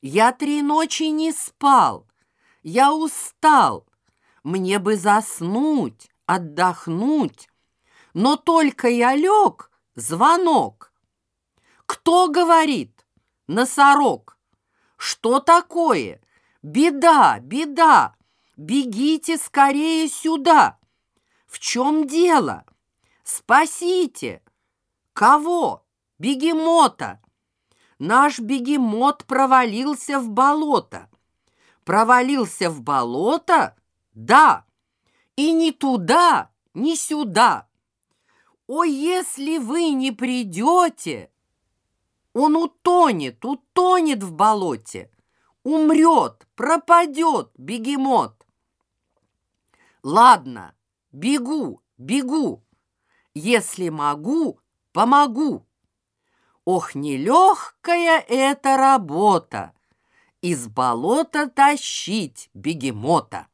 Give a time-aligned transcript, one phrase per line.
[0.00, 2.06] Я три ночи не спал,
[2.62, 3.84] я устал,
[4.44, 7.48] мне бы заснуть, отдохнуть,
[8.14, 10.92] но только я лег, звонок.
[11.86, 13.04] Кто говорит?
[13.48, 14.38] Носорог.
[14.96, 16.20] Что такое?
[16.62, 18.14] Беда, беда!
[18.56, 20.78] Бегите скорее сюда!
[21.46, 22.64] В чем дело?
[23.24, 24.42] Спасите!
[25.12, 25.86] Кого?
[26.18, 27.20] Бегемота!
[27.98, 31.10] Наш бегемот провалился в болото.
[31.84, 33.76] Провалился в болото?
[34.14, 34.64] Да.
[35.36, 37.68] И ни туда, ни сюда.
[38.66, 41.30] О, если вы не придете,
[42.34, 45.10] он утонет, утонет в болоте,
[45.64, 48.46] умрет, пропадет бегемот.
[50.02, 50.74] Ладно,
[51.10, 52.62] бегу, бегу.
[53.34, 54.60] Если могу,
[54.92, 55.67] помогу.
[56.70, 59.72] Ох, нелегкая эта работа!
[60.42, 63.46] Из болота тащить бегемота.